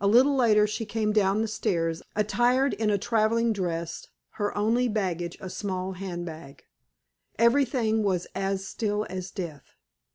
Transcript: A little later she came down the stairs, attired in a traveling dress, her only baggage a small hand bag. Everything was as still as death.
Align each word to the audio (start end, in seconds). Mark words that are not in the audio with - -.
A 0.00 0.06
little 0.06 0.34
later 0.34 0.66
she 0.66 0.86
came 0.86 1.12
down 1.12 1.42
the 1.42 1.46
stairs, 1.46 2.00
attired 2.16 2.72
in 2.72 2.88
a 2.88 2.96
traveling 2.96 3.52
dress, 3.52 4.08
her 4.40 4.56
only 4.56 4.88
baggage 4.88 5.36
a 5.42 5.50
small 5.50 5.92
hand 5.92 6.24
bag. 6.24 6.64
Everything 7.38 8.02
was 8.02 8.26
as 8.34 8.66
still 8.66 9.06
as 9.10 9.30
death. 9.30 9.74